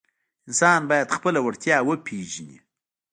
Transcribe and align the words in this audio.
انسان 0.47 0.81
باید 0.91 1.13
خپله 1.17 1.39
وړتیا 1.41 1.77
وپیژني. 1.83 2.57